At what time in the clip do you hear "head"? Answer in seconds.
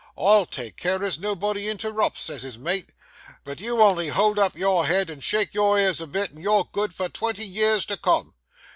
4.87-5.11